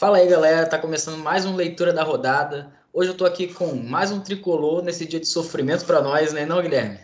Fala 0.00 0.16
aí, 0.16 0.26
galera. 0.26 0.66
Tá 0.66 0.78
começando 0.78 1.18
mais 1.18 1.44
uma 1.44 1.54
leitura 1.54 1.92
da 1.92 2.02
rodada. 2.02 2.72
Hoje 2.90 3.10
eu 3.10 3.14
tô 3.14 3.26
aqui 3.26 3.52
com 3.52 3.74
mais 3.74 4.10
um 4.10 4.18
tricolor 4.18 4.82
nesse 4.82 5.04
dia 5.04 5.20
de 5.20 5.26
sofrimento 5.26 5.84
para 5.84 6.00
nós, 6.00 6.32
né, 6.32 6.46
não, 6.46 6.62
Guilherme? 6.62 6.98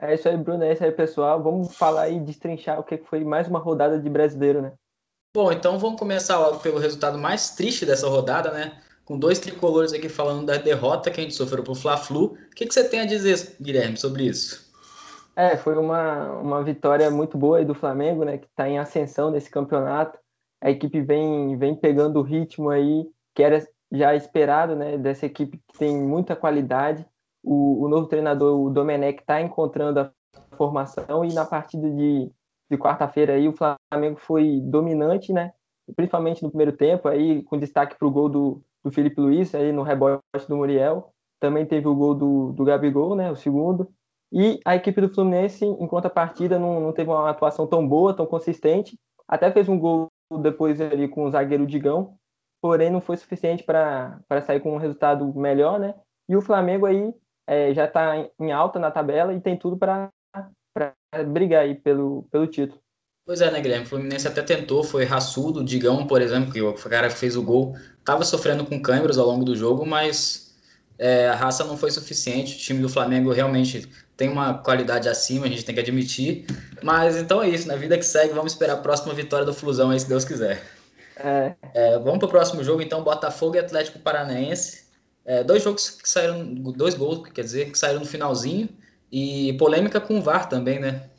É 0.00 0.12
isso 0.12 0.28
aí, 0.28 0.36
Bruno. 0.36 0.64
É 0.64 0.72
isso 0.72 0.82
aí, 0.82 0.90
pessoal. 0.90 1.40
Vamos 1.40 1.76
falar 1.76 2.02
aí, 2.02 2.18
destrinchar 2.18 2.80
o 2.80 2.82
que 2.82 2.98
foi 2.98 3.22
mais 3.22 3.46
uma 3.46 3.60
rodada 3.60 4.00
de 4.00 4.10
brasileiro, 4.10 4.60
né? 4.60 4.72
Bom, 5.32 5.52
então 5.52 5.78
vamos 5.78 5.96
começar 5.96 6.40
logo 6.40 6.58
pelo 6.58 6.80
resultado 6.80 7.16
mais 7.16 7.50
triste 7.50 7.86
dessa 7.86 8.08
rodada, 8.08 8.50
né? 8.50 8.80
Com 9.04 9.16
dois 9.16 9.38
tricolores 9.38 9.92
aqui 9.92 10.08
falando 10.08 10.46
da 10.46 10.56
derrota 10.56 11.08
que 11.08 11.20
a 11.20 11.22
gente 11.22 11.36
sofreu 11.36 11.62
pro 11.62 11.76
Fla-Flu. 11.76 12.32
O 12.32 12.36
que, 12.56 12.66
que 12.66 12.74
você 12.74 12.82
tem 12.82 12.98
a 12.98 13.06
dizer, 13.06 13.54
Guilherme, 13.62 13.96
sobre 13.96 14.24
isso? 14.24 14.72
É, 15.36 15.56
foi 15.56 15.76
uma, 15.76 16.32
uma 16.32 16.64
vitória 16.64 17.08
muito 17.12 17.38
boa 17.38 17.58
aí 17.58 17.64
do 17.64 17.76
Flamengo, 17.76 18.24
né? 18.24 18.38
Que 18.38 18.46
está 18.46 18.68
em 18.68 18.80
ascensão 18.80 19.30
nesse 19.30 19.48
campeonato 19.48 20.18
a 20.62 20.70
equipe 20.70 21.00
vem, 21.00 21.56
vem 21.56 21.74
pegando 21.74 22.20
o 22.20 22.22
ritmo 22.22 22.70
aí, 22.70 23.04
que 23.34 23.42
era 23.42 23.66
já 23.90 24.14
esperado, 24.14 24.76
né, 24.76 24.96
dessa 24.96 25.26
equipe 25.26 25.60
que 25.68 25.78
tem 25.78 26.00
muita 26.00 26.36
qualidade. 26.36 27.04
O, 27.42 27.84
o 27.84 27.88
novo 27.88 28.06
treinador, 28.06 28.58
o 28.58 28.70
Domenech, 28.70 29.20
está 29.20 29.40
encontrando 29.40 30.00
a 30.00 30.12
formação 30.56 31.24
e 31.24 31.34
na 31.34 31.44
partida 31.44 31.90
de, 31.90 32.30
de 32.70 32.78
quarta-feira 32.78 33.34
aí 33.34 33.48
o 33.48 33.54
Flamengo 33.54 34.18
foi 34.18 34.60
dominante, 34.60 35.32
né, 35.32 35.52
principalmente 35.96 36.42
no 36.42 36.48
primeiro 36.48 36.72
tempo, 36.72 37.08
aí 37.08 37.42
com 37.42 37.58
destaque 37.58 37.98
para 37.98 38.06
o 38.06 38.10
gol 38.10 38.28
do, 38.28 38.62
do 38.84 38.90
Felipe 38.92 39.20
Luiz, 39.20 39.54
aí 39.54 39.72
no 39.72 39.82
rebote 39.82 40.22
do 40.48 40.56
Muriel. 40.56 41.12
Também 41.40 41.66
teve 41.66 41.88
o 41.88 41.94
gol 41.94 42.14
do, 42.14 42.52
do 42.52 42.64
Gabigol, 42.64 43.16
né, 43.16 43.30
o 43.32 43.36
segundo. 43.36 43.88
E 44.32 44.60
a 44.64 44.76
equipe 44.76 45.00
do 45.00 45.12
Fluminense, 45.12 45.66
enquanto 45.66 46.06
a 46.06 46.10
partida 46.10 46.56
não, 46.56 46.80
não 46.80 46.92
teve 46.92 47.10
uma 47.10 47.28
atuação 47.28 47.66
tão 47.66 47.86
boa, 47.86 48.14
tão 48.14 48.24
consistente, 48.24 48.96
até 49.28 49.50
fez 49.50 49.68
um 49.68 49.78
gol 49.78 50.06
depois 50.38 50.80
ali 50.80 51.08
com 51.08 51.24
o 51.24 51.30
zagueiro 51.30 51.66
Digão, 51.66 52.16
porém 52.60 52.90
não 52.90 53.00
foi 53.00 53.16
suficiente 53.16 53.64
para 53.64 54.20
sair 54.46 54.60
com 54.60 54.74
um 54.74 54.78
resultado 54.78 55.32
melhor, 55.34 55.80
né? 55.80 55.94
E 56.28 56.36
o 56.36 56.40
Flamengo 56.40 56.86
aí 56.86 57.12
é, 57.46 57.74
já 57.74 57.84
está 57.84 58.28
em 58.40 58.52
alta 58.52 58.78
na 58.78 58.90
tabela 58.90 59.34
e 59.34 59.40
tem 59.40 59.56
tudo 59.56 59.76
para 59.76 60.10
brigar 61.28 61.62
aí 61.62 61.74
pelo, 61.74 62.22
pelo 62.30 62.46
título. 62.46 62.80
Pois 63.24 63.40
é, 63.40 63.50
né, 63.50 63.60
Guilherme? 63.60 63.84
O 63.84 63.88
Fluminense 63.88 64.26
até 64.26 64.42
tentou, 64.42 64.82
foi 64.82 65.04
raçudo. 65.04 65.64
Digão, 65.64 66.06
por 66.06 66.20
exemplo, 66.20 66.52
que 66.52 66.60
o 66.60 66.74
cara 66.74 67.08
que 67.08 67.14
fez 67.14 67.36
o 67.36 67.42
gol, 67.42 67.74
estava 67.98 68.24
sofrendo 68.24 68.64
com 68.64 68.82
câimbras 68.82 69.16
ao 69.16 69.26
longo 69.26 69.44
do 69.44 69.54
jogo, 69.54 69.86
mas 69.86 70.56
é, 70.98 71.28
a 71.28 71.34
raça 71.34 71.64
não 71.64 71.76
foi 71.76 71.90
suficiente. 71.90 72.56
O 72.56 72.58
time 72.58 72.80
do 72.80 72.88
Flamengo 72.88 73.32
realmente 73.32 73.88
tem 74.22 74.28
uma 74.28 74.54
qualidade 74.54 75.08
acima, 75.08 75.46
a 75.46 75.48
gente 75.48 75.64
tem 75.64 75.74
que 75.74 75.80
admitir. 75.80 76.46
Mas 76.80 77.16
então 77.16 77.42
é 77.42 77.48
isso, 77.48 77.66
na 77.66 77.74
vida 77.74 77.98
que 77.98 78.04
segue, 78.04 78.32
vamos 78.32 78.52
esperar 78.52 78.74
a 78.74 78.80
próxima 78.80 79.12
vitória 79.12 79.44
do 79.44 79.52
Flusão 79.52 79.90
aí, 79.90 79.98
se 79.98 80.08
Deus 80.08 80.24
quiser. 80.24 80.62
É. 81.16 81.56
É, 81.74 81.98
vamos 81.98 82.18
para 82.18 82.26
o 82.26 82.30
próximo 82.30 82.62
jogo, 82.62 82.80
então, 82.80 83.02
Botafogo 83.02 83.56
e 83.56 83.58
Atlético 83.58 83.98
Paranaense. 83.98 84.86
É, 85.24 85.42
dois 85.42 85.64
jogos 85.64 85.90
que 85.90 86.08
saíram, 86.08 86.54
dois 86.54 86.94
gols, 86.94 87.28
quer 87.30 87.42
dizer, 87.42 87.72
que 87.72 87.76
saíram 87.76 87.98
no 87.98 88.06
finalzinho. 88.06 88.68
E 89.10 89.54
polêmica 89.54 90.00
com 90.00 90.18
o 90.18 90.22
VAR 90.22 90.48
também, 90.48 90.78
né? 90.78 91.10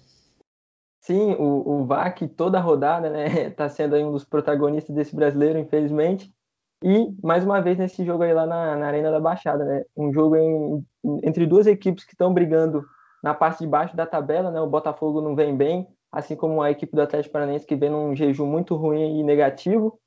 Sim, 1.02 1.34
o, 1.38 1.82
o 1.82 1.86
VAR 1.86 2.16
que 2.16 2.26
toda 2.26 2.58
rodada, 2.58 3.10
né, 3.10 3.50
tá 3.52 3.68
sendo 3.68 3.98
um 3.98 4.14
dos 4.14 4.24
protagonistas 4.24 4.96
desse 4.96 5.14
brasileiro, 5.14 5.60
infelizmente. 5.60 6.34
E, 6.82 7.14
mais 7.22 7.44
uma 7.44 7.60
vez, 7.60 7.78
nesse 7.78 8.06
jogo 8.06 8.24
aí 8.24 8.34
lá 8.34 8.46
na, 8.46 8.78
na 8.78 8.88
Arena 8.88 9.12
da 9.12 9.20
Baixada, 9.20 9.66
né? 9.66 9.84
Um 9.96 10.14
jogo 10.14 10.38
em, 10.38 10.86
entre 11.22 11.46
duas 11.46 11.68
equipes 11.68 12.06
que 12.06 12.14
estão 12.14 12.34
brigando 12.34 12.86
na 13.24 13.34
parte 13.34 13.60
de 13.60 13.68
baixo 13.68 13.96
da 13.96 14.06
tabela, 14.06 14.52
né? 14.52 14.60
O 14.60 14.68
Botafogo 14.68 15.22
não 15.22 15.34
vem 15.34 15.56
bem, 15.56 15.88
assim 16.12 16.36
como 16.36 16.62
a 16.62 16.70
equipe 16.70 16.94
do 16.94 17.02
Atlético 17.02 17.32
Paranaense 17.32 17.66
que 17.66 17.76
vem 17.76 17.90
num 17.90 18.14
jejum 18.14 18.46
muito 18.46 18.76
ruim 18.76 19.20
e 19.20 19.24
negativo. 19.24 19.98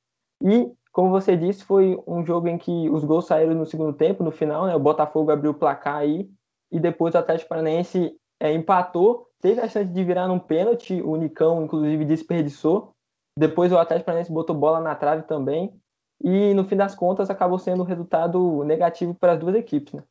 E, 0.43 0.71
como 0.93 1.11
você 1.11 1.35
disse, 1.35 1.65
foi 1.65 1.99
um 2.07 2.25
jogo 2.25 2.47
em 2.47 2.59
que 2.59 2.91
os 2.91 3.03
gols 3.03 3.27
saíram 3.27 3.55
no 3.55 3.65
segundo 3.65 3.95
tempo, 3.95 4.23
no 4.23 4.31
final, 4.31 4.67
né? 4.67 4.77
O 4.77 4.81
Botafogo 4.81 5.31
abriu 5.31 5.53
o 5.53 5.55
placar 5.55 5.97
aí 5.97 6.31
e 6.71 6.79
depois 6.79 7.15
o 7.15 7.19
Atlético 7.19 7.49
Paranaense 7.49 8.15
é, 8.39 8.53
empatou, 8.53 9.29
teve 9.41 9.61
a 9.61 9.69
chance 9.69 9.91
de 9.91 10.05
virar 10.05 10.29
num 10.29 10.39
pênalti, 10.39 11.01
o 11.01 11.17
Nicão 11.17 11.65
inclusive 11.65 12.05
desperdiçou. 12.05 12.93
Depois 13.39 13.73
o 13.73 13.79
Atlético 13.79 14.07
Paranaense 14.07 14.33
botou 14.33 14.55
bola 14.55 14.81
na 14.81 14.95
trave 14.95 15.23
também 15.23 15.75
e 16.23 16.53
no 16.55 16.65
fim 16.65 16.77
das 16.77 16.95
contas 16.95 17.31
acabou 17.31 17.59
sendo 17.59 17.83
um 17.83 17.87
resultado 17.87 18.63
negativo 18.65 19.15
para 19.15 19.33
as 19.33 19.39
duas 19.39 19.55
equipes. 19.55 19.95
Né? 19.95 20.03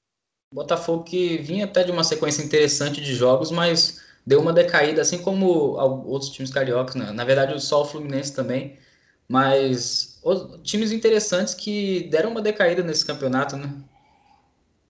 Botafogo 0.55 1.03
que 1.03 1.37
vinha 1.39 1.65
até 1.65 1.83
de 1.83 1.91
uma 1.91 2.03
sequência 2.03 2.41
interessante 2.41 3.01
de 3.01 3.13
jogos, 3.13 3.51
mas 3.51 4.01
deu 4.25 4.39
uma 4.39 4.53
decaída, 4.53 5.01
assim 5.01 5.21
como 5.21 5.75
outros 6.07 6.31
times 6.31 6.49
cariocas, 6.49 6.95
né? 6.95 7.11
na 7.11 7.25
verdade 7.25 7.61
só 7.61 7.81
o 7.81 7.85
Fluminense 7.85 8.33
também, 8.33 8.79
mas 9.27 10.21
times 10.63 10.93
interessantes 10.93 11.53
que 11.53 12.07
deram 12.09 12.31
uma 12.31 12.41
decaída 12.41 12.81
nesse 12.81 13.05
campeonato, 13.05 13.57
né? 13.57 13.69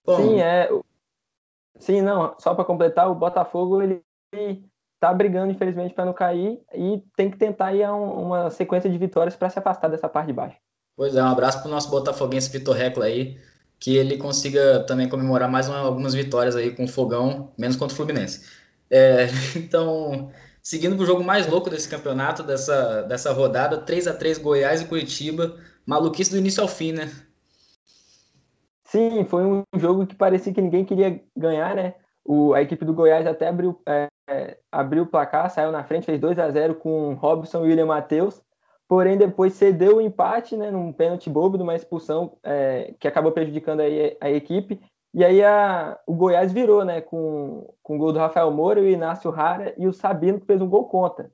Bom, 0.04 0.16
Sim, 0.16 0.40
é. 0.40 0.68
Sim, 1.80 2.00
não, 2.00 2.36
só 2.38 2.54
para 2.54 2.64
completar, 2.64 3.10
o 3.10 3.14
Botafogo 3.14 3.82
ele 3.82 4.00
tá 5.00 5.12
brigando, 5.12 5.50
infelizmente, 5.50 5.92
para 5.92 6.04
não 6.04 6.12
cair 6.12 6.60
e 6.72 7.02
tem 7.16 7.28
que 7.28 7.36
tentar 7.36 7.74
ir 7.74 7.82
a 7.82 7.92
uma 7.92 8.50
sequência 8.50 8.88
de 8.88 8.96
vitórias 8.96 9.34
para 9.34 9.50
se 9.50 9.58
afastar 9.58 9.88
dessa 9.88 10.08
parte 10.08 10.28
de 10.28 10.32
baixo. 10.32 10.56
Pois 10.96 11.16
é, 11.16 11.22
um 11.22 11.26
abraço 11.26 11.58
para 11.58 11.68
o 11.68 11.70
nosso 11.70 11.90
botafoguense 11.90 12.50
Vitor 12.50 12.74
Recla 12.74 13.06
aí, 13.06 13.36
que 13.78 13.96
ele 13.96 14.16
consiga 14.16 14.80
também 14.80 15.08
comemorar 15.08 15.50
mais 15.50 15.68
uma, 15.68 15.78
algumas 15.78 16.14
vitórias 16.14 16.56
aí 16.56 16.74
com 16.74 16.84
o 16.84 16.88
Fogão, 16.88 17.52
menos 17.58 17.76
contra 17.76 17.92
o 17.94 17.96
Fluminense. 17.96 18.46
É, 18.90 19.26
então, 19.56 20.30
seguindo 20.62 20.96
para 20.96 21.02
o 21.02 21.06
jogo 21.06 21.22
mais 21.22 21.46
louco 21.46 21.70
desse 21.70 21.88
campeonato, 21.88 22.42
dessa, 22.42 23.02
dessa 23.02 23.32
rodada, 23.32 23.78
3 23.78 24.08
a 24.08 24.14
3 24.14 24.38
Goiás 24.38 24.80
e 24.80 24.86
Curitiba, 24.86 25.56
maluquice 25.84 26.30
do 26.30 26.38
início 26.38 26.62
ao 26.62 26.68
fim, 26.68 26.92
né? 26.92 27.10
Sim, 28.84 29.24
foi 29.24 29.44
um 29.44 29.62
jogo 29.76 30.06
que 30.06 30.14
parecia 30.14 30.52
que 30.52 30.62
ninguém 30.62 30.84
queria 30.84 31.20
ganhar, 31.36 31.74
né? 31.74 31.94
O, 32.24 32.54
a 32.54 32.62
equipe 32.62 32.84
do 32.84 32.94
Goiás 32.94 33.26
até 33.26 33.48
abriu, 33.48 33.80
é, 33.86 34.08
é 34.28 34.58
abriu 34.70 35.02
o 35.02 35.06
placar, 35.06 35.50
saiu 35.50 35.70
na 35.70 35.84
frente, 35.84 36.06
fez 36.06 36.20
2 36.20 36.38
a 36.38 36.50
0 36.50 36.76
com 36.76 37.14
Robson 37.14 37.64
e 37.64 37.68
William 37.68 37.86
Matheus 37.86 38.40
porém 38.88 39.16
depois 39.16 39.54
cedeu 39.54 39.96
o 39.96 40.00
empate, 40.00 40.56
né, 40.56 40.70
num 40.70 40.92
pênalti 40.92 41.28
bobo, 41.28 41.58
numa 41.58 41.74
expulsão 41.74 42.36
é, 42.42 42.94
que 42.98 43.08
acabou 43.08 43.32
prejudicando 43.32 43.80
aí 43.80 44.16
a, 44.20 44.30
equipe. 44.30 44.80
E 45.12 45.24
aí 45.24 45.42
a, 45.42 45.98
o 46.06 46.14
Goiás 46.14 46.52
virou, 46.52 46.84
né, 46.84 47.00
com, 47.00 47.74
com 47.82 47.96
o 47.96 47.98
gol 47.98 48.12
do 48.12 48.18
Rafael 48.18 48.50
Moura, 48.50 48.80
o 48.80 48.88
Inácio 48.88 49.30
Rara 49.30 49.74
e 49.76 49.86
o 49.86 49.92
Sabino 49.92 50.40
que 50.40 50.46
fez 50.46 50.60
um 50.60 50.68
gol 50.68 50.84
contra. 50.84 51.30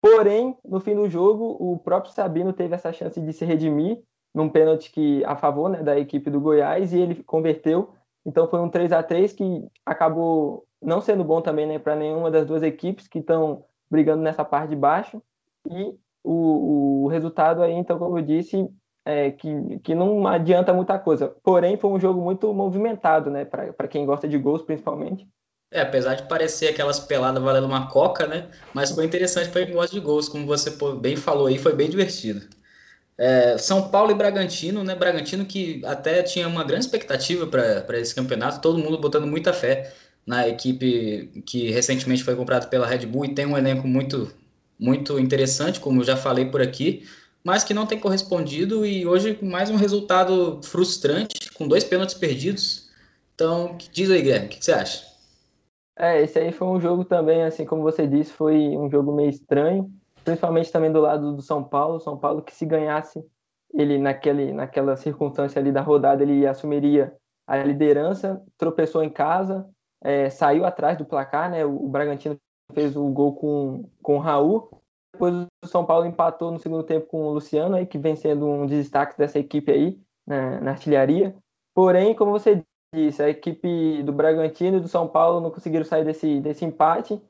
Porém, 0.00 0.56
no 0.64 0.80
fim 0.80 0.94
do 0.94 1.08
jogo, 1.08 1.56
o 1.58 1.78
próprio 1.78 2.12
Sabino 2.12 2.52
teve 2.52 2.74
essa 2.74 2.92
chance 2.92 3.20
de 3.20 3.32
se 3.32 3.44
redimir 3.44 4.00
num 4.32 4.48
pênalti 4.48 4.92
que 4.92 5.24
a 5.24 5.34
favor 5.34 5.68
né, 5.68 5.82
da 5.82 5.98
equipe 5.98 6.30
do 6.30 6.40
Goiás 6.40 6.92
e 6.92 6.98
ele 6.98 7.22
converteu. 7.24 7.90
Então 8.24 8.46
foi 8.48 8.60
um 8.60 8.68
3 8.68 8.92
a 8.92 9.02
3 9.02 9.32
que 9.32 9.66
acabou 9.84 10.66
não 10.80 11.00
sendo 11.00 11.24
bom 11.24 11.40
também 11.40 11.66
né, 11.66 11.78
para 11.78 11.96
nenhuma 11.96 12.30
das 12.30 12.46
duas 12.46 12.62
equipes 12.62 13.08
que 13.08 13.18
estão 13.18 13.64
brigando 13.90 14.22
nessa 14.22 14.44
parte 14.44 14.70
de 14.70 14.76
baixo. 14.76 15.22
E 15.68 15.98
o, 16.26 17.04
o 17.04 17.08
resultado 17.08 17.62
aí, 17.62 17.72
então, 17.72 17.98
como 17.98 18.18
eu 18.18 18.22
disse, 18.22 18.68
é, 19.04 19.30
que, 19.30 19.78
que 19.84 19.94
não 19.94 20.26
adianta 20.26 20.74
muita 20.74 20.98
coisa. 20.98 21.28
Porém, 21.42 21.76
foi 21.76 21.90
um 21.90 22.00
jogo 22.00 22.20
muito 22.20 22.52
movimentado, 22.52 23.30
né? 23.30 23.44
Para 23.44 23.88
quem 23.88 24.04
gosta 24.04 24.26
de 24.26 24.36
gols, 24.36 24.62
principalmente. 24.62 25.26
É, 25.70 25.80
apesar 25.80 26.14
de 26.14 26.28
parecer 26.28 26.68
aquelas 26.68 26.98
peladas 26.98 27.42
valendo 27.42 27.66
uma 27.66 27.88
coca, 27.88 28.26
né? 28.26 28.48
Mas 28.74 28.90
foi 28.90 29.04
interessante 29.04 29.50
para 29.50 29.64
quem 29.64 29.74
gosta 29.74 29.94
de 29.94 30.00
gols, 30.00 30.28
como 30.28 30.46
você 30.46 30.76
bem 31.00 31.16
falou 31.16 31.46
aí, 31.46 31.58
foi 31.58 31.74
bem 31.74 31.88
divertido. 31.88 32.46
É, 33.18 33.56
São 33.56 33.88
Paulo 33.88 34.10
e 34.10 34.14
Bragantino, 34.14 34.82
né? 34.82 34.94
Bragantino 34.94 35.46
que 35.46 35.82
até 35.86 36.22
tinha 36.22 36.48
uma 36.48 36.64
grande 36.64 36.84
expectativa 36.84 37.46
para 37.46 37.98
esse 37.98 38.14
campeonato, 38.14 38.60
todo 38.60 38.78
mundo 38.78 38.98
botando 38.98 39.26
muita 39.26 39.52
fé 39.52 39.92
na 40.26 40.48
equipe 40.48 41.42
que 41.46 41.70
recentemente 41.70 42.24
foi 42.24 42.34
comprada 42.34 42.66
pela 42.66 42.86
Red 42.86 43.06
Bull 43.06 43.24
e 43.24 43.34
tem 43.34 43.46
um 43.46 43.56
elenco 43.56 43.86
muito 43.86 44.32
muito 44.78 45.18
interessante, 45.18 45.80
como 45.80 46.00
eu 46.00 46.04
já 46.04 46.16
falei 46.16 46.46
por 46.46 46.60
aqui, 46.60 47.06
mas 47.42 47.64
que 47.64 47.74
não 47.74 47.86
tem 47.86 47.98
correspondido 47.98 48.84
e 48.84 49.06
hoje 49.06 49.38
mais 49.42 49.70
um 49.70 49.76
resultado 49.76 50.60
frustrante, 50.62 51.52
com 51.52 51.68
dois 51.68 51.84
pênaltis 51.84 52.14
perdidos. 52.14 52.90
Então, 53.34 53.76
diz 53.92 54.10
aí, 54.10 54.22
Guilherme, 54.22 54.46
o 54.46 54.48
que 54.48 54.64
você 54.64 54.72
acha? 54.72 55.04
É, 55.98 56.20
esse 56.22 56.38
aí 56.38 56.52
foi 56.52 56.68
um 56.68 56.80
jogo 56.80 57.04
também, 57.04 57.42
assim 57.42 57.64
como 57.64 57.82
você 57.82 58.06
disse, 58.06 58.32
foi 58.32 58.54
um 58.76 58.90
jogo 58.90 59.14
meio 59.14 59.30
estranho, 59.30 59.90
principalmente 60.24 60.70
também 60.70 60.92
do 60.92 61.00
lado 61.00 61.34
do 61.34 61.42
São 61.42 61.64
Paulo. 61.64 62.00
São 62.00 62.18
Paulo 62.18 62.42
que 62.42 62.54
se 62.54 62.66
ganhasse 62.66 63.24
ele 63.72 63.98
naquele, 63.98 64.52
naquela 64.52 64.96
circunstância 64.96 65.58
ali 65.58 65.72
da 65.72 65.80
rodada, 65.80 66.22
ele 66.22 66.46
assumiria 66.46 67.14
a 67.46 67.58
liderança, 67.58 68.42
tropeçou 68.58 69.02
em 69.02 69.10
casa, 69.10 69.66
é, 70.02 70.28
saiu 70.28 70.64
atrás 70.64 70.98
do 70.98 71.04
placar, 71.04 71.50
né? 71.50 71.64
O 71.64 71.88
Bragantino 71.88 72.38
fez 72.76 72.94
o 72.94 73.08
gol 73.08 73.34
com, 73.34 73.88
com 74.02 74.16
o 74.16 74.20
Raul. 74.20 74.68
Depois 75.14 75.46
o 75.64 75.66
São 75.66 75.86
Paulo 75.86 76.04
empatou 76.04 76.52
no 76.52 76.58
segundo 76.58 76.82
tempo 76.82 77.06
com 77.06 77.24
o 77.24 77.32
Luciano, 77.32 77.74
aí, 77.74 77.86
que 77.86 77.96
vem 77.96 78.14
sendo 78.14 78.46
um 78.46 78.66
dos 78.66 78.76
destaques 78.76 79.16
dessa 79.16 79.38
equipe 79.38 79.72
aí, 79.72 79.98
na, 80.26 80.60
na 80.60 80.70
artilharia. 80.72 81.34
Porém, 81.74 82.14
como 82.14 82.32
você 82.32 82.62
disse, 82.94 83.22
a 83.22 83.30
equipe 83.30 84.02
do 84.02 84.12
Bragantino 84.12 84.76
e 84.76 84.80
do 84.80 84.88
São 84.88 85.08
Paulo 85.08 85.40
não 85.40 85.50
conseguiram 85.50 85.86
sair 85.86 86.04
desse, 86.04 86.38
desse 86.40 86.66
empate. 86.66 87.20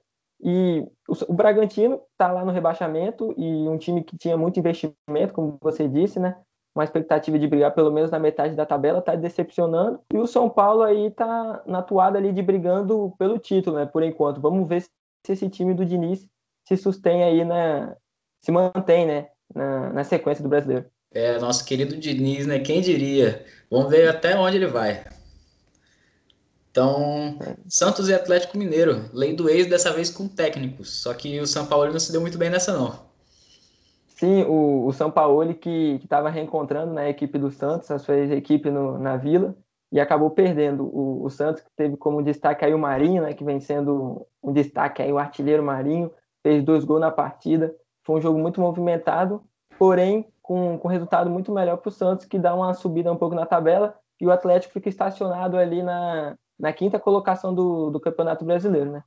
E 0.43 0.85
o, 1.09 1.33
o 1.33 1.33
Bragantino 1.33 2.01
está 2.11 2.33
lá 2.33 2.45
no 2.45 2.51
rebaixamento 2.51 3.33
e 3.39 3.69
um 3.69 3.79
time 3.79 4.03
que 4.03 4.19
tinha 4.19 4.37
muito 4.37 4.59
investimento, 4.59 5.33
como 5.33 5.57
você 5.63 5.87
disse, 5.87 6.19
né? 6.19 6.37
Uma 6.75 6.85
expectativa 6.85 7.39
de 7.39 7.47
brigar 7.47 7.73
pelo 7.73 7.93
menos 7.93 8.11
na 8.11 8.19
metade 8.19 8.57
da 8.57 8.67
tabela, 8.67 8.99
está 8.99 9.15
decepcionando. 9.15 10.01
E 10.13 10.19
o 10.19 10.27
São 10.27 10.51
Paulo 10.51 10.83
aí 10.83 11.07
está 11.07 11.63
na 11.65 11.83
toada 11.83 12.19
ali 12.19 12.33
de 12.33 12.43
brigando 12.43 13.15
pelo 13.17 13.39
título, 13.39 13.77
né? 13.77 13.87
Por 13.87 14.03
enquanto. 14.03 14.41
Vamos 14.41 14.69
ver 14.69 14.85
se 15.27 15.33
esse 15.33 15.49
time 15.49 15.75
do 15.75 15.85
Diniz 15.85 16.27
se 16.67 16.77
sustém 16.77 17.25
aí 17.25 17.45
na. 17.45 17.97
se 18.41 18.53
mantém, 18.53 19.07
né? 19.07 19.29
Na, 19.53 19.93
na 19.93 20.05
sequência 20.05 20.43
do 20.43 20.49
brasileiro. 20.49 20.87
É, 21.13 21.39
nosso 21.39 21.65
querido 21.65 21.97
Diniz, 21.97 22.47
né? 22.47 22.59
Quem 22.61 22.81
diria? 22.81 23.45
Vamos 23.71 23.91
ver 23.91 24.09
até 24.09 24.39
onde 24.39 24.57
ele 24.57 24.67
vai. 24.67 25.05
Então, 26.71 27.39
Santos 27.69 28.09
e 28.09 28.15
Atlético 28.15 28.59
Mineiro, 28.59 29.09
lei 29.13 29.35
do 29.35 29.49
ex 29.49 29.67
dessa 29.67 29.93
vez 29.93 30.11
com 30.11 30.29
técnicos. 30.29 30.91
Só 31.03 31.15
que 31.15 31.41
o 31.41 31.47
São 31.47 31.67
Paulo 31.67 31.91
não 31.91 31.99
se 31.99 32.13
deu 32.13 32.21
muito 32.21 32.37
bem 32.37 32.51
nessa 32.51 32.73
não. 32.77 33.07
Sim, 34.09 34.43
o, 34.45 34.87
o 34.87 34.93
São 34.93 35.11
Paulo 35.11 35.55
que 35.55 35.99
estava 36.03 36.29
reencontrando 36.29 36.93
na 36.93 37.03
né, 37.03 37.11
equipe 37.11 37.39
do 37.39 37.51
Santos, 37.51 37.91
a 37.91 37.99
sua 37.99 38.19
equipe 38.19 38.71
no, 38.71 38.99
na 38.99 39.17
Vila, 39.17 39.57
e 39.93 40.01
acabou 40.01 40.31
perdendo. 40.31 40.85
O, 40.85 41.25
o, 41.25 41.31
Santos 41.31 41.63
que 41.63 41.71
teve 41.77 41.97
como 41.97 42.23
destaque 42.23 42.65
aí 42.65 42.75
o 42.75 42.79
Marinho, 42.79 43.23
né, 43.23 43.33
que 43.33 43.45
vem 43.45 43.61
sendo 43.61 44.27
um 44.43 44.53
destaque 44.53 45.03
aí 45.03 45.13
o 45.13 45.19
artilheiro 45.19 45.63
Marinho, 45.63 46.11
fez 46.43 46.63
dois 46.63 46.85
gols 46.85 47.01
na 47.01 47.11
partida. 47.11 47.75
Foi 48.05 48.19
um 48.19 48.21
jogo 48.21 48.39
muito 48.39 48.61
movimentado, 48.61 49.43
porém 49.79 50.27
com, 50.43 50.79
com 50.79 50.89
resultado 50.89 51.29
muito 51.29 51.53
melhor 51.53 51.77
para 51.79 51.89
o 51.89 51.93
Santos, 51.93 52.25
que 52.25 52.39
dá 52.39 52.55
uma 52.55 52.73
subida 52.75 53.13
um 53.13 53.17
pouco 53.17 53.35
na 53.35 53.45
tabela, 53.45 53.97
e 54.21 54.27
o 54.27 54.31
Atlético 54.31 54.73
fica 54.73 54.89
estacionado 54.89 55.57
ali 55.57 55.83
na, 55.83 56.37
na 56.59 56.73
quinta 56.73 56.99
colocação 56.99 57.55
do, 57.55 57.91
do 57.91 58.01
Campeonato 58.01 58.45
Brasileiro, 58.45 58.91
né? 58.93 59.03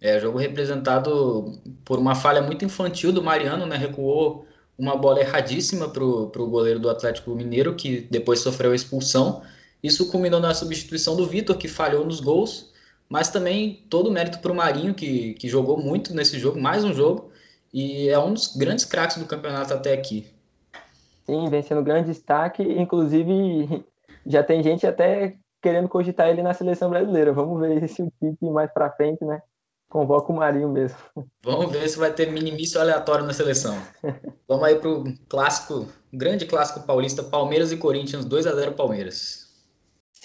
É, 0.00 0.20
jogo 0.20 0.38
representado 0.38 1.60
por 1.84 1.98
uma 1.98 2.14
falha 2.14 2.42
muito 2.42 2.64
infantil 2.64 3.12
do 3.12 3.22
Mariano, 3.22 3.66
né? 3.66 3.76
Recuou 3.76 4.46
uma 4.78 4.94
bola 4.94 5.20
erradíssima 5.20 5.88
para 5.88 6.04
o 6.04 6.50
goleiro 6.50 6.78
do 6.78 6.90
Atlético 6.90 7.30
Mineiro, 7.30 7.74
que 7.74 8.02
depois 8.02 8.40
sofreu 8.40 8.72
a 8.72 8.74
expulsão. 8.74 9.42
Isso 9.86 10.10
culminou 10.10 10.40
na 10.40 10.52
substituição 10.52 11.14
do 11.14 11.24
Vitor, 11.24 11.56
que 11.56 11.68
falhou 11.68 12.04
nos 12.04 12.18
gols, 12.18 12.72
mas 13.08 13.30
também 13.30 13.86
todo 13.88 14.08
o 14.08 14.12
mérito 14.12 14.40
para 14.40 14.50
o 14.50 14.54
Marinho, 14.54 14.92
que, 14.92 15.34
que 15.34 15.48
jogou 15.48 15.78
muito 15.78 16.12
nesse 16.12 16.40
jogo, 16.40 16.60
mais 16.60 16.82
um 16.82 16.92
jogo, 16.92 17.30
e 17.72 18.08
é 18.08 18.18
um 18.18 18.34
dos 18.34 18.56
grandes 18.56 18.84
craques 18.84 19.16
do 19.16 19.26
campeonato 19.26 19.72
até 19.72 19.92
aqui. 19.92 20.26
Sim, 21.24 21.48
vem 21.48 21.62
sendo 21.62 21.84
grande 21.84 22.08
destaque, 22.08 22.64
inclusive 22.64 23.84
já 24.26 24.42
tem 24.42 24.60
gente 24.60 24.84
até 24.84 25.36
querendo 25.62 25.88
cogitar 25.88 26.28
ele 26.30 26.42
na 26.42 26.52
seleção 26.52 26.90
brasileira. 26.90 27.32
Vamos 27.32 27.60
ver 27.60 27.88
se 27.88 28.02
o 28.02 28.12
Tite 28.20 28.50
mais 28.50 28.72
para 28.72 28.90
frente, 28.90 29.24
né? 29.24 29.40
Convoca 29.88 30.32
o 30.32 30.36
Marinho 30.36 30.68
mesmo. 30.68 30.98
Vamos 31.44 31.70
ver 31.70 31.88
se 31.88 31.96
vai 31.96 32.12
ter 32.12 32.32
minimício 32.32 32.80
aleatório 32.80 33.24
na 33.24 33.32
seleção. 33.32 33.76
Vamos 34.48 34.64
aí 34.64 34.74
pro 34.80 35.04
clássico, 35.28 35.86
grande 36.12 36.44
clássico 36.44 36.84
paulista, 36.84 37.22
Palmeiras 37.22 37.70
e 37.70 37.76
Corinthians, 37.76 38.24
2 38.24 38.48
a 38.48 38.54
0 38.54 38.72
Palmeiras. 38.72 39.45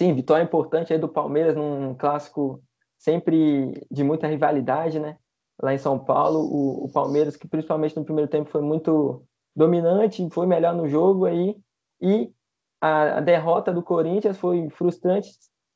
Sim, 0.02 0.14
vitória 0.14 0.42
importante 0.42 0.92
aí 0.92 0.98
do 0.98 1.08
Palmeiras 1.08 1.54
num 1.54 1.94
clássico 1.94 2.60
sempre 2.98 3.86
de 3.88 4.02
muita 4.02 4.26
rivalidade, 4.26 4.98
né? 4.98 5.16
Lá 5.62 5.72
em 5.72 5.78
São 5.78 5.96
Paulo, 5.96 6.40
o, 6.40 6.86
o 6.86 6.92
Palmeiras 6.92 7.36
que 7.36 7.46
principalmente 7.46 7.96
no 7.96 8.04
primeiro 8.04 8.28
tempo 8.28 8.50
foi 8.50 8.62
muito 8.62 9.22
dominante, 9.54 10.28
foi 10.32 10.44
melhor 10.44 10.74
no 10.74 10.88
jogo 10.88 11.24
aí 11.24 11.56
e 12.00 12.32
a, 12.80 13.18
a 13.18 13.20
derrota 13.20 13.72
do 13.72 13.80
Corinthians 13.80 14.36
foi 14.38 14.68
frustrante, 14.70 15.30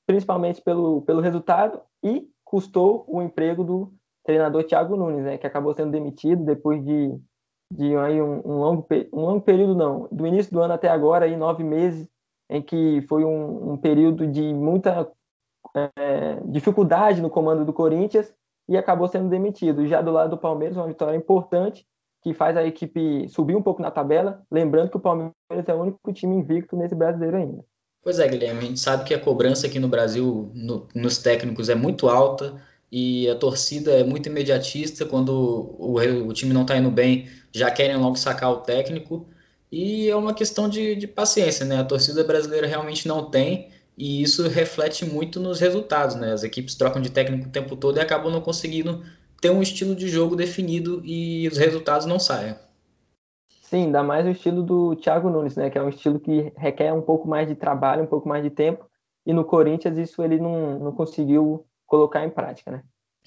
principalmente 0.09 0.61
pelo, 0.61 1.03
pelo 1.03 1.21
resultado, 1.21 1.81
e 2.03 2.29
custou 2.45 3.05
o 3.07 3.23
emprego 3.23 3.63
do 3.63 3.93
treinador 4.25 4.65
Thiago 4.65 4.97
Nunes, 4.97 5.23
né, 5.25 5.39
que 5.39 5.47
acabou 5.47 5.73
sendo 5.73 5.93
demitido 5.93 6.45
depois 6.45 6.85
de, 6.85 7.17
de 7.73 7.97
aí 7.97 8.21
um, 8.21 8.43
um, 8.45 8.59
longo, 8.59 8.89
um 9.13 9.21
longo 9.21 9.41
período, 9.43 9.77
não, 9.77 10.09
do 10.11 10.27
início 10.27 10.53
do 10.53 10.61
ano 10.61 10.75
até 10.75 10.89
agora, 10.89 11.27
aí, 11.27 11.37
nove 11.37 11.63
meses, 11.63 12.09
em 12.49 12.63
que 12.63 13.03
foi 13.09 13.25
um, 13.25 13.73
um 13.73 13.77
período 13.77 14.27
de 14.27 14.43
muita 14.55 15.11
é, 15.75 16.41
dificuldade 16.45 17.21
no 17.21 17.31
comando 17.31 17.65
do 17.65 17.73
Corinthians 17.73 18.33
e 18.69 18.77
acabou 18.77 19.09
sendo 19.09 19.29
demitido. 19.29 19.87
Já 19.87 20.01
do 20.01 20.11
lado 20.11 20.31
do 20.31 20.39
Palmeiras, 20.39 20.77
uma 20.77 20.87
vitória 20.87 21.17
importante, 21.17 21.87
que 22.23 22.35
faz 22.35 22.57
a 22.57 22.65
equipe 22.65 23.29
subir 23.29 23.55
um 23.55 23.63
pouco 23.63 23.83
na 23.83 23.91
tabela. 23.91 24.43
Lembrando 24.51 24.91
que 24.91 24.97
o 24.97 25.01
Palmeiras 25.01 25.35
é 25.67 25.75
o 25.75 25.81
único 25.81 26.13
time 26.13 26.37
invicto 26.37 26.77
nesse 26.77 26.95
brasileiro 26.95 27.37
ainda. 27.37 27.65
Pois 28.03 28.19
é, 28.19 28.29
Guilherme, 28.29 28.61
a 28.61 28.63
gente 28.63 28.81
sabe 28.81 29.05
que 29.05 29.15
a 29.15 29.21
cobrança 29.21 29.67
aqui 29.67 29.79
no 29.79 29.89
Brasil, 29.89 30.51
no, 30.55 30.87
nos 30.95 31.19
técnicos, 31.19 31.69
é 31.69 31.75
muito 31.75 32.09
alta 32.09 32.55
e 32.91 33.29
a 33.29 33.37
torcida 33.37 33.93
é 33.93 34.05
muito 34.05 34.29
imediatista. 34.29 35.05
Quando 35.05 35.31
o, 35.31 35.95
o 35.95 36.33
time 36.33 36.53
não 36.53 36.63
está 36.63 36.77
indo 36.77 36.91
bem, 36.91 37.29
já 37.53 37.71
querem 37.71 37.97
logo 37.97 38.17
sacar 38.17 38.51
o 38.51 38.61
técnico. 38.61 39.29
E 39.79 40.09
é 40.09 40.17
uma 40.17 40.33
questão 40.33 40.71
de, 40.71 40.97
de 40.97 41.07
paciência, 41.07 41.63
né? 41.67 41.79
A 41.79 41.85
torcida 41.85 42.25
brasileira 42.25 42.67
realmente 42.67 43.07
não 43.07 43.31
tem 43.31 43.69
e 43.95 44.23
isso 44.23 44.49
reflete 44.49 45.05
muito 45.05 45.39
nos 45.39 45.61
resultados, 45.61 46.17
né? 46.17 46.33
As 46.33 46.43
equipes 46.43 46.75
trocam 46.75 47.03
de 47.03 47.11
técnico 47.11 47.47
o 47.47 47.53
tempo 47.53 47.77
todo 47.77 47.99
e 47.99 48.01
acabam 48.01 48.33
não 48.33 48.41
conseguindo 48.41 49.05
ter 49.39 49.51
um 49.51 49.61
estilo 49.61 49.95
de 49.95 50.09
jogo 50.09 50.35
definido 50.35 51.03
e 51.05 51.47
os 51.47 51.59
resultados 51.59 52.07
não 52.07 52.19
saiam. 52.19 52.57
Sim, 53.65 53.93
dá 53.93 54.03
mais 54.03 54.25
o 54.25 54.31
estilo 54.31 54.63
do 54.63 54.97
Thiago 54.97 55.29
Nunes, 55.29 55.57
né? 55.57 55.69
Que 55.69 55.77
é 55.77 55.83
um 55.83 55.91
estilo 55.91 56.19
que 56.19 56.51
requer 56.57 56.95
um 56.95 57.03
pouco 57.03 57.29
mais 57.29 57.47
de 57.47 57.55
trabalho, 57.55 58.03
um 58.03 58.07
pouco 58.07 58.27
mais 58.27 58.43
de 58.43 58.49
tempo. 58.49 58.89
E 59.27 59.33
no 59.35 59.45
Corinthians 59.45 59.99
isso 59.99 60.23
ele 60.23 60.39
não, 60.39 60.79
não 60.79 60.93
conseguiu 60.93 61.67
colocar 61.87 62.25
em 62.25 62.31
prática, 62.31 62.71
né? 62.71 62.83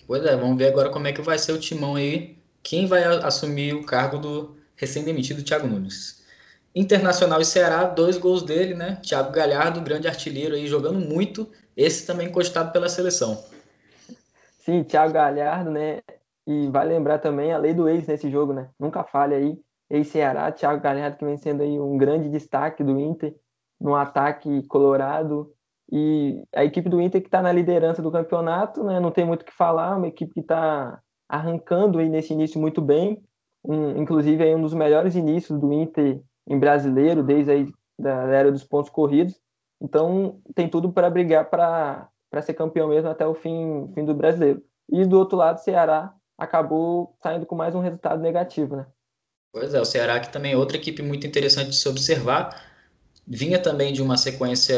Pois 0.08 0.26
é, 0.26 0.36
vamos 0.36 0.58
ver 0.58 0.70
agora 0.70 0.90
como 0.90 1.06
é 1.06 1.14
que 1.14 1.22
vai 1.22 1.38
ser 1.38 1.52
o 1.52 1.60
timão 1.60 1.94
aí. 1.94 2.40
Quem 2.64 2.88
vai 2.88 3.04
assumir 3.04 3.76
o 3.76 3.86
cargo 3.86 4.18
do 4.18 4.58
recém-demitido 4.76 5.44
Thiago 5.44 5.68
Nunes. 5.68 6.19
Internacional 6.76 7.42
e 7.42 7.46
Ceará, 7.46 7.86
dois 7.86 8.18
gols 8.18 8.44
dele, 8.44 8.76
né? 8.76 9.00
Thiago 9.02 9.32
Galhardo, 9.32 9.82
grande 9.82 10.08
artilheiro 10.08 10.56
aí, 10.56 10.68
jogando 10.68 11.00
muito. 11.00 11.50
Esse 11.76 12.06
também 12.06 12.28
encostado 12.28 12.72
pela 12.72 12.88
seleção. 12.88 13.44
Sim, 14.60 14.84
Thiago 14.84 15.14
Galhardo, 15.14 15.72
né? 15.72 16.02
E 16.46 16.68
vai 16.70 16.88
lembrar 16.88 17.20
também 17.20 17.52
a 17.52 17.58
lei 17.58 17.74
do 17.74 17.88
ex 17.90 18.08
nesse 18.08 18.30
jogo, 18.30 18.54
né? 18.54 18.70
Nunca 18.80 19.04
falha 19.04 19.38
aí. 19.38 19.60
Ex-Ceará, 19.90 20.52
Thiago 20.52 20.82
Galhardo 20.82 21.18
que 21.18 21.26
vem 21.26 21.38
sendo 21.38 21.64
aí 21.64 21.80
um 21.80 21.98
grande 21.98 22.30
destaque 22.30 22.84
do 22.84 23.00
Inter 23.00 23.36
no 23.82 23.96
ataque 23.96 24.62
colorado. 24.64 25.52
E 25.92 26.44
a 26.54 26.64
equipe 26.64 26.88
do 26.88 27.02
Inter 27.02 27.22
que 27.22 27.28
está 27.28 27.42
na 27.42 27.52
liderança 27.52 28.02
do 28.02 28.12
campeonato, 28.12 28.84
né? 28.84 29.00
Não 29.00 29.10
tem 29.10 29.26
muito 29.26 29.42
o 29.42 29.46
que 29.46 29.52
falar, 29.52 29.98
uma 29.98 30.08
equipe 30.08 30.34
que 30.34 30.42
está 30.42 31.00
arrancando 31.28 31.98
aí 31.98 32.10
nesse 32.10 32.34
início 32.34 32.60
muito 32.60 32.82
bem. 32.82 33.24
Um, 33.64 33.98
inclusive 33.98 34.44
aí 34.44 34.54
um 34.54 34.62
dos 34.62 34.74
melhores 34.74 35.16
inícios 35.16 35.60
do 35.60 35.74
Inter 35.74 36.22
em 36.50 36.58
brasileiro, 36.58 37.24
desde 37.24 37.52
aí 37.52 37.74
da 37.98 38.24
era 38.24 38.52
dos 38.52 38.64
pontos 38.64 38.90
corridos. 38.90 39.40
Então 39.80 40.42
tem 40.56 40.68
tudo 40.68 40.92
para 40.92 41.10
brigar 41.10 41.50
para 41.50 42.10
ser 42.42 42.56
campeão 42.56 42.90
mesmo 42.90 43.10
até 43.10 43.26
o 43.26 43.36
fim, 43.36 43.90
fim 43.94 44.04
do 44.04 44.14
brasileiro. 44.14 44.64
E 44.92 45.06
do 45.06 45.20
outro 45.20 45.38
lado, 45.38 45.64
Ceará 45.64 46.14
acabou 46.38 47.16
saindo 47.22 47.46
com 47.46 47.56
mais 47.56 47.76
um 47.76 47.80
resultado 47.80 48.22
negativo, 48.22 48.76
né? 48.76 48.88
Pois 49.52 49.74
é, 49.74 49.82
o 49.82 49.86
Ceará 49.86 50.20
que 50.20 50.32
também 50.32 50.54
é 50.54 50.58
outra 50.58 50.78
equipe 50.78 51.02
muito 51.02 51.28
interessante 51.28 51.70
de 51.70 51.76
se 51.76 51.88
observar. 51.88 52.68
Vinha 53.28 53.60
também 53.60 53.94
de 53.94 54.02
uma 54.02 54.18
sequência 54.18 54.76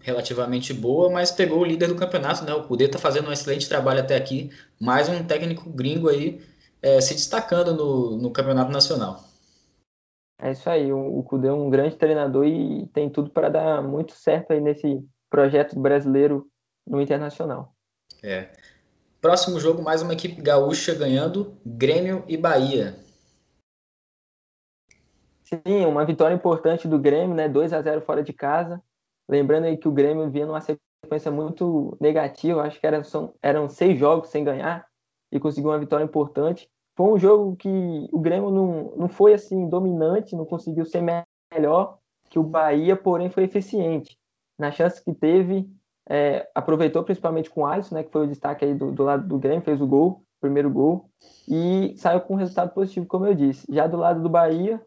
relativamente 0.00 0.74
boa, 0.74 1.08
mas 1.08 1.30
pegou 1.30 1.60
o 1.60 1.64
líder 1.64 1.88
do 1.88 1.94
campeonato, 1.94 2.44
né? 2.44 2.52
O 2.52 2.64
Cudê 2.64 2.86
está 2.86 2.98
fazendo 2.98 3.28
um 3.28 3.32
excelente 3.32 3.68
trabalho 3.68 4.00
até 4.00 4.16
aqui. 4.16 4.50
Mais 4.80 5.08
um 5.08 5.22
técnico 5.22 5.70
gringo 5.70 6.08
aí 6.08 6.40
é, 6.82 7.00
se 7.00 7.14
destacando 7.14 7.72
no, 7.72 8.16
no 8.16 8.30
campeonato 8.30 8.72
nacional. 8.72 9.22
É 10.38 10.50
isso 10.50 10.68
aí, 10.68 10.92
o 10.92 11.22
Cudê 11.22 11.48
é 11.48 11.52
um 11.52 11.70
grande 11.70 11.96
treinador 11.96 12.44
e 12.44 12.86
tem 12.88 13.08
tudo 13.08 13.30
para 13.30 13.48
dar 13.48 13.82
muito 13.82 14.12
certo 14.12 14.52
aí 14.52 14.60
nesse 14.60 15.02
projeto 15.30 15.78
brasileiro 15.78 16.48
no 16.86 17.00
Internacional. 17.00 17.74
É. 18.22 18.50
Próximo 19.20 19.58
jogo, 19.58 19.82
mais 19.82 20.02
uma 20.02 20.12
equipe 20.12 20.40
gaúcha 20.42 20.94
ganhando, 20.94 21.56
Grêmio 21.64 22.24
e 22.28 22.36
Bahia. 22.36 22.94
Sim, 25.44 25.86
uma 25.86 26.04
vitória 26.04 26.34
importante 26.34 26.88
do 26.88 26.98
Grêmio, 26.98 27.34
né? 27.34 27.48
2 27.48 27.72
a 27.72 27.80
0 27.80 28.00
fora 28.02 28.22
de 28.22 28.32
casa. 28.32 28.82
Lembrando 29.28 29.64
aí 29.64 29.76
que 29.76 29.88
o 29.88 29.92
Grêmio 29.92 30.28
vinha 30.30 30.46
numa 30.46 30.60
sequência 30.60 31.30
muito 31.30 31.96
negativa, 32.00 32.62
acho 32.62 32.80
que 32.80 32.86
eram, 32.86 33.04
são, 33.04 33.34
eram 33.42 33.68
seis 33.68 33.98
jogos 33.98 34.28
sem 34.28 34.44
ganhar 34.44 34.86
e 35.30 35.38
conseguiu 35.38 35.70
uma 35.70 35.78
vitória 35.78 36.04
importante. 36.04 36.68
Foi 36.96 37.12
um 37.12 37.18
jogo 37.18 37.56
que 37.56 37.68
o 38.12 38.20
Grêmio 38.20 38.50
não, 38.50 38.92
não 38.96 39.08
foi 39.08 39.34
assim 39.34 39.68
dominante, 39.68 40.36
não 40.36 40.44
conseguiu 40.44 40.84
ser 40.84 41.02
melhor 41.52 41.98
que 42.30 42.38
o 42.38 42.42
Bahia, 42.42 42.96
porém 42.96 43.30
foi 43.30 43.44
eficiente. 43.44 44.16
Na 44.58 44.70
chance 44.70 45.02
que 45.02 45.12
teve, 45.12 45.68
é, 46.08 46.48
aproveitou 46.54 47.02
principalmente 47.02 47.50
com 47.50 47.62
o 47.62 47.66
Alisson, 47.66 47.96
né, 47.96 48.04
que 48.04 48.12
foi 48.12 48.24
o 48.24 48.28
destaque 48.28 48.64
aí 48.64 48.74
do, 48.74 48.92
do 48.92 49.02
lado 49.02 49.26
do 49.26 49.38
Grêmio, 49.38 49.64
fez 49.64 49.80
o 49.80 49.86
gol, 49.86 50.22
primeiro 50.40 50.70
gol, 50.70 51.08
e 51.48 51.94
saiu 51.96 52.20
com 52.20 52.34
um 52.34 52.36
resultado 52.36 52.72
positivo, 52.72 53.06
como 53.06 53.26
eu 53.26 53.34
disse. 53.34 53.66
Já 53.72 53.86
do 53.86 53.96
lado 53.96 54.22
do 54.22 54.28
Bahia, 54.28 54.80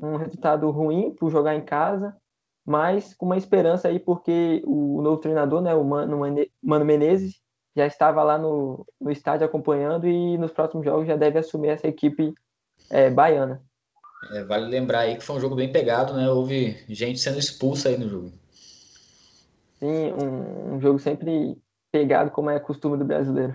um 0.00 0.16
resultado 0.16 0.70
ruim 0.70 1.14
por 1.14 1.30
jogar 1.30 1.54
em 1.54 1.64
casa, 1.64 2.16
mas 2.64 3.14
com 3.14 3.26
uma 3.26 3.36
esperança 3.36 3.88
aí, 3.88 3.98
porque 3.98 4.62
o 4.64 5.02
novo 5.02 5.18
treinador, 5.18 5.60
né, 5.60 5.74
o 5.74 5.84
Mano, 5.84 6.20
Mano 6.62 6.84
Menezes, 6.84 7.41
já 7.76 7.86
estava 7.86 8.22
lá 8.22 8.38
no, 8.38 8.86
no 9.00 9.10
estádio 9.10 9.46
acompanhando 9.46 10.06
e 10.06 10.36
nos 10.38 10.52
próximos 10.52 10.84
jogos 10.84 11.06
já 11.06 11.16
deve 11.16 11.38
assumir 11.38 11.68
essa 11.68 11.86
equipe 11.86 12.34
é, 12.90 13.10
baiana. 13.10 13.62
É, 14.32 14.44
vale 14.44 14.66
lembrar 14.66 15.00
aí 15.00 15.16
que 15.16 15.24
foi 15.24 15.36
um 15.36 15.40
jogo 15.40 15.56
bem 15.56 15.72
pegado, 15.72 16.14
né? 16.14 16.30
Houve 16.30 16.76
gente 16.88 17.18
sendo 17.18 17.38
expulsa 17.38 17.88
aí 17.88 17.98
no 17.98 18.08
jogo. 18.08 18.32
Sim, 19.78 20.12
um, 20.12 20.74
um 20.74 20.80
jogo 20.80 20.98
sempre 20.98 21.58
pegado, 21.90 22.30
como 22.30 22.50
é 22.50 22.60
costume 22.60 22.96
do 22.96 23.04
brasileiro. 23.04 23.54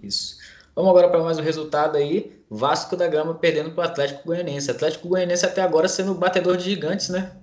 Isso. 0.00 0.38
Vamos 0.74 0.90
agora 0.90 1.10
para 1.10 1.22
mais 1.22 1.38
um 1.38 1.42
resultado 1.42 1.96
aí. 1.98 2.42
Vasco 2.48 2.96
da 2.96 3.06
Gama 3.06 3.34
perdendo 3.34 3.72
para 3.74 3.82
o 3.82 3.86
Atlético 3.86 4.24
Goianiense. 4.24 4.70
Atlético 4.70 5.08
Goianiense 5.08 5.44
até 5.44 5.60
agora 5.60 5.86
sendo 5.88 6.14
batedor 6.14 6.56
de 6.56 6.64
gigantes, 6.64 7.10
né? 7.10 7.36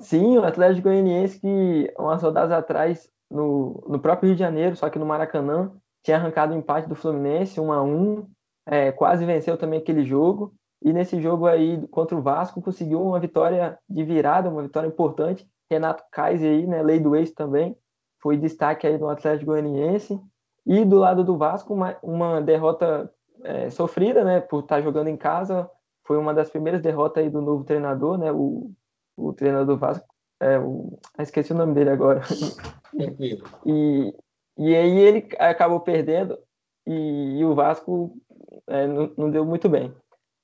Sim, 0.00 0.38
o 0.38 0.44
Atlético 0.44 0.88
Goianiense 0.88 1.38
que 1.38 1.94
umas 1.96 2.20
rodadas 2.20 2.50
atrás, 2.50 3.08
no, 3.34 3.84
no 3.88 3.98
próprio 3.98 4.28
Rio 4.28 4.36
de 4.36 4.40
Janeiro, 4.40 4.76
só 4.76 4.88
que 4.88 4.98
no 4.98 5.04
Maracanã, 5.04 5.72
tinha 6.02 6.16
arrancado 6.16 6.54
o 6.54 6.56
empate 6.56 6.88
do 6.88 6.94
Fluminense, 6.94 7.60
1 7.60 7.72
a 7.72 7.82
1 7.82 8.26
é, 8.66 8.92
quase 8.92 9.24
venceu 9.26 9.56
também 9.56 9.80
aquele 9.80 10.04
jogo. 10.04 10.54
E 10.82 10.92
nesse 10.92 11.20
jogo 11.20 11.46
aí 11.46 11.86
contra 11.88 12.16
o 12.16 12.22
Vasco 12.22 12.60
conseguiu 12.60 13.02
uma 13.02 13.18
vitória 13.18 13.78
de 13.88 14.04
virada, 14.04 14.50
uma 14.50 14.62
vitória 14.62 14.86
importante. 14.86 15.48
Renato 15.70 16.04
Kaiser 16.12 16.50
aí, 16.50 16.66
né, 16.66 16.82
lei 16.82 17.00
do 17.00 17.16
ex 17.16 17.32
também, 17.32 17.76
foi 18.22 18.36
destaque 18.36 18.86
aí 18.86 18.98
no 18.98 19.08
Atlético 19.08 19.50
Goianiense. 19.50 20.20
E 20.66 20.84
do 20.84 20.98
lado 20.98 21.24
do 21.24 21.36
Vasco, 21.36 21.74
uma, 21.74 21.96
uma 22.02 22.40
derrota 22.40 23.10
é, 23.42 23.70
sofrida, 23.70 24.24
né, 24.24 24.40
por 24.40 24.60
estar 24.60 24.80
jogando 24.82 25.08
em 25.08 25.16
casa. 25.16 25.68
Foi 26.06 26.18
uma 26.18 26.34
das 26.34 26.50
primeiras 26.50 26.82
derrotas 26.82 27.22
aí 27.22 27.30
do 27.30 27.40
novo 27.40 27.64
treinador, 27.64 28.18
né, 28.18 28.30
o, 28.30 28.70
o 29.16 29.32
treinador 29.32 29.74
do 29.74 29.78
Vasco. 29.78 30.13
É, 30.44 30.58
o, 30.58 30.98
esqueci 31.18 31.52
o 31.52 31.56
nome 31.56 31.72
dele 31.72 31.88
agora. 31.88 32.20
e, 33.64 34.14
e 34.58 34.76
aí 34.76 34.98
ele 34.98 35.26
acabou 35.38 35.80
perdendo 35.80 36.38
e, 36.86 37.38
e 37.38 37.44
o 37.46 37.54
Vasco 37.54 38.14
é, 38.66 38.86
não, 38.86 39.10
não, 39.16 39.30
deu 39.30 39.42
muito 39.46 39.70
bem. 39.70 39.90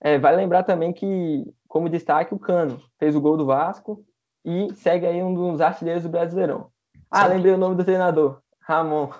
É, 0.01 0.19
vale 0.19 0.39
lembrar 0.39 0.63
também 0.63 0.91
que, 0.91 1.45
como 1.69 1.91
destaque, 1.91 2.35
o 2.35 2.39
Cano 2.39 2.81
fez 2.99 3.15
o 3.15 3.21
gol 3.21 3.37
do 3.37 3.45
Vasco 3.45 4.03
e 4.43 4.75
segue 4.75 5.05
aí 5.05 5.23
um 5.23 5.35
dos 5.35 5.61
artilheiros 5.61 6.05
do 6.05 6.09
Brasileirão. 6.09 6.71
Ah, 7.11 7.27
lembrei 7.27 7.53
o 7.53 7.59
nome 7.59 7.77
do 7.77 7.85
treinador, 7.85 8.41
Ramon. 8.61 9.11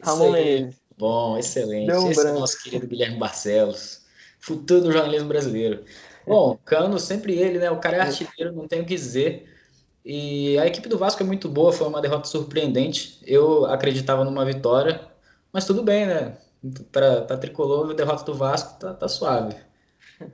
Ramon 0.00 0.30
Menezes. 0.30 0.80
Bom, 0.96 1.36
excelente. 1.38 1.90
Um 1.90 2.08
Esse 2.08 2.20
branco. 2.20 2.36
é 2.36 2.38
o 2.38 2.40
nosso 2.40 2.62
querido 2.62 2.86
Guilherme 2.86 3.18
Barcelos, 3.18 4.06
futuro 4.38 4.82
do 4.82 4.92
jornalismo 4.92 5.28
brasileiro. 5.28 5.82
Bom, 6.24 6.56
Cano, 6.64 7.00
sempre 7.00 7.36
ele, 7.36 7.58
né? 7.58 7.68
O 7.68 7.80
cara 7.80 7.96
é 7.96 8.00
artilheiro, 8.02 8.54
não 8.54 8.68
tenho 8.68 8.84
o 8.84 8.86
que 8.86 8.94
dizer. 8.94 9.50
E 10.04 10.58
a 10.58 10.66
equipe 10.66 10.88
do 10.88 10.98
Vasco 10.98 11.22
é 11.22 11.26
muito 11.26 11.48
boa, 11.48 11.72
foi 11.72 11.86
uma 11.86 12.00
derrota 12.00 12.26
surpreendente. 12.26 13.20
Eu 13.26 13.66
acreditava 13.66 14.24
numa 14.24 14.44
vitória, 14.44 15.00
mas 15.52 15.66
tudo 15.66 15.82
bem, 15.82 16.06
né? 16.06 16.38
Para 16.90 17.38
tricolor, 17.38 17.90
a 17.90 17.94
derrota 17.94 18.24
do 18.24 18.34
Vasco 18.34 18.78
tá, 18.78 18.94
tá 18.94 19.08
suave. 19.08 19.56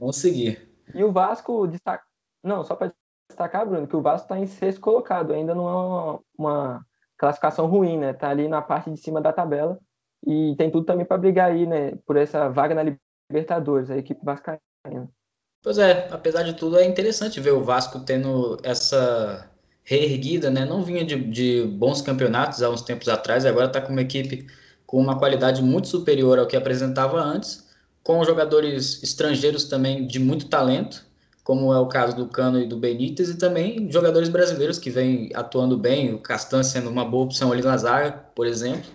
Vamos 0.01 0.17
seguir. 0.17 0.69
E 0.95 1.03
o 1.03 1.13
Vasco 1.13 1.67
destaca. 1.67 2.05
Não, 2.43 2.63
só 2.65 2.75
para 2.77 2.93
destacar, 3.29 3.67
Bruno, 3.67 3.87
que 3.87 3.97
o 3.97 4.03
Vasco 4.03 4.27
está 4.27 4.39
em 4.39 4.47
sexto 4.47 4.81
colocado, 4.81 5.33
ainda 5.33 5.55
não 5.55 5.69
é 5.69 5.73
uma, 5.73 6.21
uma 6.39 6.87
classificação 7.19 7.67
ruim, 7.67 7.99
né? 7.99 8.13
Tá 8.13 8.29
ali 8.31 8.49
na 8.49 8.63
parte 8.63 8.91
de 8.91 8.99
cima 8.99 9.21
da 9.21 9.33
tabela 9.33 9.79
e 10.25 10.55
tem 10.57 10.71
tudo 10.71 10.85
também 10.85 11.05
para 11.05 11.19
brigar 11.19 11.51
aí, 11.51 11.67
né? 11.67 11.97
Por 12.07 12.17
essa 12.17 12.49
vaga 12.49 12.75
na 12.75 12.97
Libertadores, 13.31 13.91
a 13.91 13.97
equipe 13.97 14.25
vascaína. 14.25 15.11
Pois 15.63 15.79
é, 15.79 16.09
apesar 16.13 16.45
de 16.45 16.55
tudo, 16.55 16.79
é 16.79 16.85
interessante 16.85 17.41
ver 17.41 17.51
o 17.51 17.65
Vasco 17.65 17.99
tendo 18.01 18.57
essa 18.63 19.51
reerguida, 19.87 20.51
né? 20.51 20.65
Não 20.65 20.83
vinha 20.83 21.05
de, 21.05 21.17
de 21.17 21.63
bons 21.63 22.03
campeonatos 22.03 22.61
há 22.61 22.69
uns 22.69 22.83
tempos 22.83 23.09
atrás, 23.09 23.47
agora 23.47 23.69
está 23.69 23.81
com 23.81 23.93
uma 23.93 24.03
equipe 24.03 24.47
com 24.85 25.01
uma 25.01 25.19
qualidade 25.19 25.63
muito 25.63 25.89
superior 25.89 26.39
ao 26.39 26.47
que 26.47 26.57
apresentava 26.57 27.21
antes, 27.21 27.67
com 28.05 28.23
jogadores 28.25 29.03
estrangeiros 29.03 29.65
também 29.65 30.07
de 30.07 30.19
muito 30.19 30.47
talento, 30.47 31.05
como 31.43 31.73
é 31.73 31.79
o 31.79 31.87
caso 31.87 32.15
do 32.17 32.27
Cano 32.27 32.61
e 32.61 32.67
do 32.67 32.77
Benítez, 32.77 33.31
e 33.31 33.37
também 33.37 33.91
jogadores 33.91 34.29
brasileiros 34.29 34.79
que 34.79 34.91
vêm 34.91 35.31
atuando 35.35 35.77
bem, 35.77 36.15
o 36.15 36.19
Castan 36.19 36.63
sendo 36.63 36.91
uma 36.91 37.05
boa 37.05 37.25
opção 37.25 37.53
ali 37.53 37.63
na 37.63 37.77
zaga, 37.77 38.13
por 38.35 38.47
exemplo. 38.47 38.91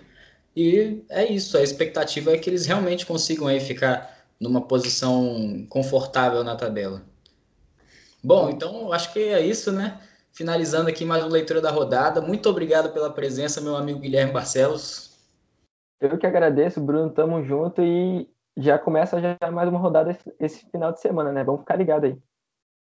E 0.54 1.02
é 1.08 1.30
isso, 1.30 1.56
a 1.56 1.62
expectativa 1.62 2.32
é 2.32 2.38
que 2.38 2.48
eles 2.48 2.66
realmente 2.66 3.04
consigam 3.06 3.46
aí 3.46 3.60
ficar 3.60 4.18
numa 4.40 4.62
posição 4.62 5.66
confortável 5.68 6.42
na 6.44 6.56
tabela. 6.56 7.02
Bom, 8.22 8.50
então 8.50 8.92
acho 8.92 9.12
que 9.12 9.20
é 9.20 9.44
isso, 9.44 9.72
né? 9.72 9.98
Finalizando 10.32 10.88
aqui 10.88 11.04
mais 11.04 11.22
uma 11.22 11.30
leitura 11.30 11.60
da 11.60 11.70
rodada. 11.70 12.20
Muito 12.22 12.48
obrigado 12.48 12.90
pela 12.92 13.12
presença, 13.12 13.60
meu 13.60 13.76
amigo 13.76 14.00
Guilherme 14.00 14.32
Barcelos. 14.32 15.12
Eu 16.00 16.16
que 16.16 16.26
agradeço, 16.26 16.80
Bruno. 16.80 17.10
Tamo 17.10 17.44
junto 17.44 17.82
e 17.82 18.26
já 18.56 18.78
começa 18.78 19.20
já 19.20 19.36
mais 19.52 19.68
uma 19.68 19.78
rodada 19.78 20.16
esse 20.40 20.64
final 20.70 20.90
de 20.90 21.00
semana, 21.00 21.30
né? 21.30 21.44
Vamos 21.44 21.60
ficar 21.60 21.76
ligado 21.76 22.04
aí. 22.04 22.16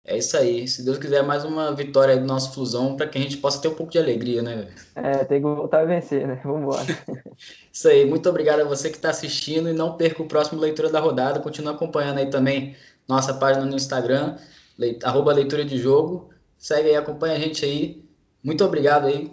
É 0.05 0.17
isso 0.17 0.37
aí. 0.37 0.67
Se 0.67 0.85
Deus 0.85 0.99
quiser, 0.99 1.23
mais 1.23 1.43
uma 1.43 1.73
vitória 1.73 2.17
do 2.17 2.25
nosso 2.25 2.53
Flusão 2.53 2.95
para 2.95 3.07
que 3.07 3.17
a 3.17 3.21
gente 3.21 3.37
possa 3.37 3.59
ter 3.59 3.67
um 3.67 3.75
pouco 3.75 3.91
de 3.91 3.97
alegria, 3.97 4.43
né? 4.43 4.67
É, 4.95 5.25
tem 5.25 5.41
que 5.41 5.47
voltar 5.47 5.81
a 5.81 5.85
vencer, 5.85 6.27
né? 6.27 6.39
Vamos 6.43 6.61
embora. 6.61 6.85
isso 7.73 7.87
aí. 7.87 8.05
Muito 8.05 8.29
obrigado 8.29 8.61
a 8.61 8.65
você 8.65 8.91
que 8.91 8.95
está 8.95 9.09
assistindo 9.09 9.69
e 9.69 9.73
não 9.73 9.97
perca 9.97 10.21
o 10.21 10.27
próximo 10.27 10.61
Leitura 10.61 10.89
da 10.89 10.99
Rodada. 10.99 11.39
Continua 11.39 11.73
acompanhando 11.73 12.19
aí 12.19 12.29
também 12.29 12.75
nossa 13.07 13.33
página 13.33 13.65
no 13.65 13.75
Instagram, 13.75 14.37
arroba 15.03 15.33
Leitura 15.33 15.65
de 15.65 15.79
Jogo. 15.79 16.29
Segue 16.59 16.89
aí, 16.89 16.95
acompanha 16.95 17.35
a 17.35 17.39
gente 17.39 17.65
aí. 17.65 18.03
Muito 18.43 18.63
obrigado 18.63 19.07
aí. 19.07 19.31